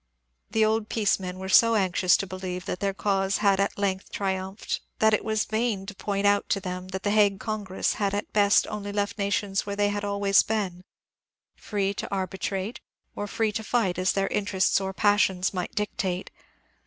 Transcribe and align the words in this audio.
The 0.49 0.65
old 0.65 0.89
peace 0.89 1.19
men 1.19 1.37
were 1.37 1.47
so 1.47 1.75
anxious 1.75 2.17
to 2.17 2.25
believe 2.25 2.65
that 2.65 2.79
their 2.79 2.91
cause 2.91 3.37
had 3.37 3.59
at 3.59 3.77
length 3.77 4.11
triumphed 4.11 4.81
that 4.97 5.13
it 5.13 5.23
was 5.23 5.45
vain 5.45 5.85
to 5.85 5.93
point 5.93 6.25
out 6.25 6.49
to 6.49 6.59
them 6.59 6.87
that 6.87 7.03
the 7.03 7.11
Hague 7.11 7.39
Congress 7.39 7.93
had 7.93 8.15
at 8.15 8.33
best 8.33 8.65
only 8.65 8.91
left 8.91 9.19
nations 9.19 9.67
where 9.67 9.75
they 9.75 9.89
had 9.89 10.03
always 10.03 10.41
been— 10.41 10.83
free 11.55 11.93
to 11.93 12.09
arbitrate 12.11 12.79
or 13.15 13.27
free 13.27 13.51
to 13.51 13.63
fight 13.63 13.99
as 13.99 14.13
their 14.13 14.27
interests 14.29 14.81
or 14.81 14.91
passions 14.91 15.53
might 15.53 15.75
dictate. 15.75 16.31